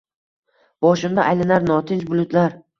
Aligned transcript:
Boshimda 0.87 1.27
aylanar 1.33 1.71
notinch 1.71 2.11
bulutlar. 2.11 2.61